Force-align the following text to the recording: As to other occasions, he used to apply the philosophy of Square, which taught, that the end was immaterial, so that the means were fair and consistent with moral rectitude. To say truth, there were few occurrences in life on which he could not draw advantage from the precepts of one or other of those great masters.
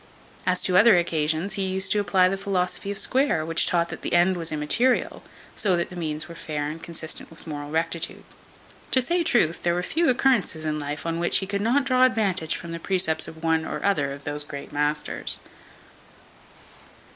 As 0.47 0.63
to 0.63 0.75
other 0.75 0.97
occasions, 0.97 1.53
he 1.53 1.61
used 1.61 1.91
to 1.91 1.99
apply 1.99 2.27
the 2.27 2.35
philosophy 2.35 2.89
of 2.89 2.97
Square, 2.97 3.45
which 3.45 3.67
taught, 3.67 3.89
that 3.89 4.01
the 4.01 4.13
end 4.13 4.35
was 4.35 4.51
immaterial, 4.51 5.21
so 5.55 5.77
that 5.77 5.91
the 5.91 5.95
means 5.95 6.27
were 6.27 6.33
fair 6.33 6.67
and 6.71 6.81
consistent 6.81 7.29
with 7.29 7.45
moral 7.45 7.69
rectitude. 7.69 8.23
To 8.89 9.01
say 9.03 9.21
truth, 9.23 9.61
there 9.61 9.75
were 9.75 9.83
few 9.83 10.09
occurrences 10.09 10.65
in 10.65 10.79
life 10.79 11.05
on 11.05 11.19
which 11.19 11.37
he 11.37 11.45
could 11.45 11.61
not 11.61 11.83
draw 11.85 12.03
advantage 12.03 12.55
from 12.55 12.71
the 12.71 12.79
precepts 12.79 13.27
of 13.27 13.43
one 13.43 13.63
or 13.63 13.79
other 13.85 14.11
of 14.11 14.23
those 14.23 14.43
great 14.43 14.71
masters. 14.71 15.39